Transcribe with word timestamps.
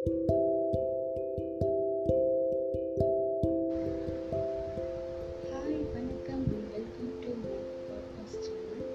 Hi 0.00 0.12
வணக்கம். 5.92 6.44
Welcome 6.70 7.10
to 7.20 7.32
my 7.40 7.56
podcast 7.86 8.46
channel 8.46 8.86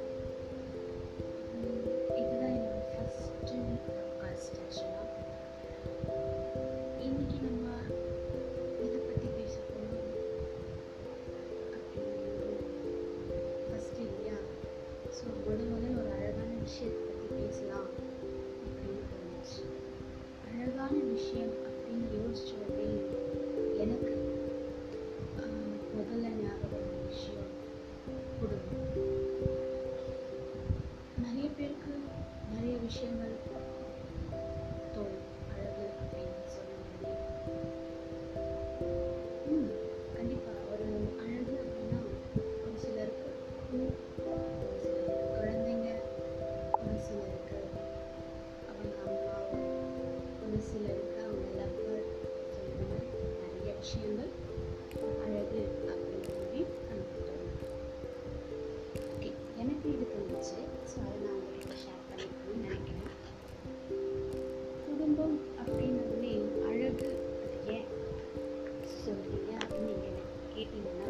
இதுதான் 2.16 2.56
என்னோட 2.56 2.80
ஃபஸ்ட்டு 2.94 3.60
பாட்காஸ்ட் 3.88 4.58
ஆக்சுவலாக 4.62 5.12
நம்ம 7.42 7.66
எதை 8.80 8.98
பற்றி 8.98 9.28
பேச 9.38 9.56
போகிறோம் 9.68 10.10
அப்படின்னு 11.78 12.18
இல்லையா? 13.98 14.38
ஸோ 15.16 15.24
முத 15.46 15.62
முதல்ல 15.74 16.02
ஒரு 16.02 16.12
அழகான 16.18 16.52
விஷயத்தை 16.62 17.02
பற்றி 17.06 17.28
பேசலாம். 17.36 18.05
விஷயம் 21.26 21.54
அப்படின்னு 21.68 22.08
யோசிச்ச 22.16 22.52
எனக்கு 23.78 24.12
முதல்ல 25.96 26.28
ஞாபகம் 26.42 26.74
வந்த 26.74 26.98
விஷயம் 27.08 27.50
குடும்பம் 28.40 28.84
நிறைய 31.24 31.50
பேருக்கு 31.58 31.94
நிறைய 32.54 32.76
விஷயங்கள் 32.78 33.36
தோணும். 34.96 35.35
எனக்கு 59.66 59.90
இது 59.94 60.06
தோணுச்சு. 60.14 60.58
ஸோ 60.90 60.98
அதை 61.06 61.18
நான் 61.26 61.38
உங்கள்கிட்ட 61.38 61.76
ஷேர் 61.84 62.02
பண்ணிக்கணும்னு 62.10 62.66
நினைக்கிறேன். 62.66 63.14
குடும்பம் 64.88 65.36
அப்படின்னதுமே 65.62 66.34
அழகு 66.70 67.10
அது 67.44 67.58
ஏன்? 67.76 67.88
சொல்றீங்க 69.04 69.52
அப்படின்னு 69.62 69.88
நீங்கள் 69.90 70.12
எனக்கு 70.12 70.36
கேட்டீங்கன்னா 70.56 71.10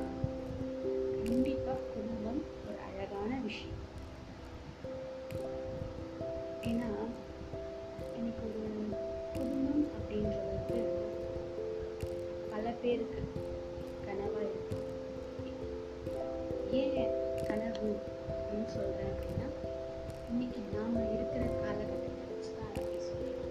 கண்டிப்பாக 1.26 1.88
குடும்பம் 1.94 2.42
ஒரு 2.68 2.78
அழகான 2.88 3.32
விஷயம். 3.48 3.82
ஏன்னா 6.72 6.90
எனக்கு 8.20 8.44
ஒரு 8.48 8.62
குடும்பம் 9.36 9.86
அப்படின்றது 9.98 10.48
வந்து 10.52 10.80
பல 12.54 12.74
பேருக்கு 12.84 13.22
ஏன் 18.66 18.74
சொல்கிறேன் 18.74 19.12
அப்படின்னா 19.12 19.48
இன்றைக்கி 20.30 20.60
நாம் 20.74 20.96
இருக்கிற 21.08 21.44
காலகட்டத்தை 21.56 21.98
வச்சு 22.24 22.52
தான் 22.52 22.70
அதை 22.70 22.84
பேசுகிறேன் 22.88 23.42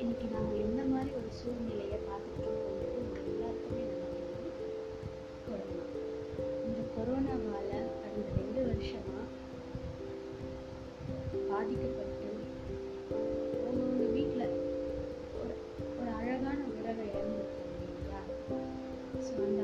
இன்றைக்கி 0.00 0.26
நாம் 0.32 0.50
எந்த 0.62 0.82
மாதிரி 0.90 1.10
ஒரு 1.16 1.30
சூழ்நிலையை 1.38 1.98
பார்த்துக்கிட்டோம் 2.02 2.56
இருக்கோங்கிறது 2.56 2.98
உங்கள் 3.02 3.28
எல்லாருக்குமே 3.30 3.84
நல்லா 3.92 4.08
கொரோனா 5.46 5.86
இந்த 6.66 6.80
கொரோனாவால் 6.94 7.70
கடந்த 7.96 8.28
ரெண்டு 8.38 8.60
வருஷமாக 8.68 9.26
பாதிக்கப்பட்டு 11.50 12.28
அவங்கவுங்க 13.60 14.06
வீட்டில் 14.14 14.46
ஒரு 15.38 15.54
ஒரு 15.94 16.10
அழகான 16.18 16.58
உறவை 16.72 17.06
இழந்திருக்காங்க 17.10 17.48
இல்லையா? 17.86 18.20
ஸோ 19.24 19.34
அந்த 19.44 19.62